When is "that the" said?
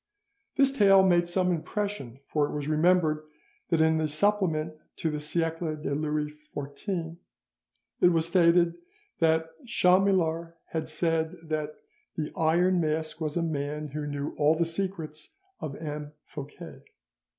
11.43-12.33